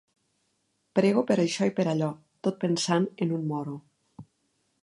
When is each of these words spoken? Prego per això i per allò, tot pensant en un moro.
Prego 0.99 1.23
per 1.31 1.37
això 1.43 1.69
i 1.71 1.75
per 1.81 1.87
allò, 1.93 2.09
tot 2.49 2.57
pensant 2.67 3.09
en 3.27 3.37
un 3.39 3.49
moro. 3.55 3.81